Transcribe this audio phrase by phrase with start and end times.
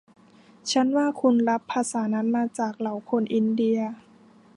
[0.71, 2.27] ฉันว่าคุณรับภาษานั้น
[2.59, 3.79] จากมาเหล่าคนอินเดีย